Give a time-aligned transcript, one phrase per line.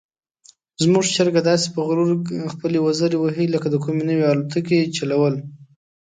[0.83, 2.09] زموږ چرګه داسې په غرور
[2.53, 5.35] خپلې وزرې وهي لکه د کومې نوې الوتکې چلول.